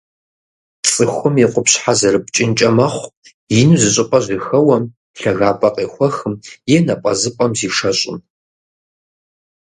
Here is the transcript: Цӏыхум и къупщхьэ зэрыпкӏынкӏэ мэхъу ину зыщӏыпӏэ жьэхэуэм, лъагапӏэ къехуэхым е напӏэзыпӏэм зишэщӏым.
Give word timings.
Цӏыхум 0.89 1.35
и 1.43 1.47
къупщхьэ 1.51 1.93
зэрыпкӏынкӏэ 1.99 2.69
мэхъу 2.75 3.13
ину 3.59 3.77
зыщӏыпӏэ 3.81 4.19
жьэхэуэм, 4.25 4.83
лъагапӏэ 5.19 5.69
къехуэхым 5.75 6.33
е 6.73 6.77
напӏэзыпӏэм 6.85 7.51
зишэщӏым. 7.59 8.17